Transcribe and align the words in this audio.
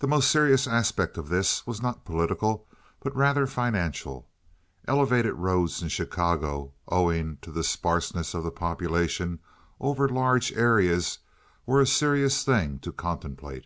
The 0.00 0.06
most 0.06 0.30
serious 0.30 0.66
aspect 0.66 1.16
of 1.16 1.30
this 1.30 1.66
was 1.66 1.80
not 1.80 2.04
political, 2.04 2.68
but 3.00 3.16
rather 3.16 3.46
financial. 3.46 4.28
Elevated 4.86 5.32
roads 5.36 5.80
in 5.80 5.88
Chicago, 5.88 6.74
owing 6.88 7.38
to 7.40 7.50
the 7.50 7.64
sparseness 7.64 8.34
of 8.34 8.44
the 8.44 8.50
population 8.50 9.38
over 9.80 10.06
large 10.06 10.52
areas, 10.52 11.20
were 11.64 11.80
a 11.80 11.86
serious 11.86 12.44
thing 12.44 12.78
to 12.80 12.92
contemplate. 12.92 13.64